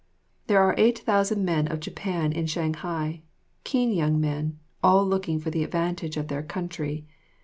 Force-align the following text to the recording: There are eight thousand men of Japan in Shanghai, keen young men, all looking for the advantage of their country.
There 0.47 0.59
are 0.63 0.73
eight 0.79 0.97
thousand 0.97 1.45
men 1.45 1.67
of 1.67 1.79
Japan 1.79 2.31
in 2.31 2.47
Shanghai, 2.47 3.21
keen 3.63 3.91
young 3.91 4.19
men, 4.19 4.57
all 4.81 5.05
looking 5.05 5.39
for 5.39 5.51
the 5.51 5.63
advantage 5.63 6.17
of 6.17 6.27
their 6.27 6.41
country. 6.41 7.05